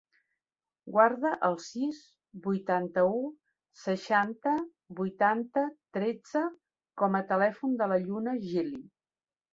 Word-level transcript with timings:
Guarda 0.93 1.33
el 1.49 1.57
sis, 1.65 1.99
vuitanta-u, 2.45 3.21
seixanta, 3.81 4.55
vuitanta, 5.01 5.67
tretze 5.99 6.43
com 7.03 7.19
a 7.21 7.25
telèfon 7.35 7.77
de 7.83 7.91
la 7.93 8.01
Lluna 8.09 8.39
Gili. 8.49 8.83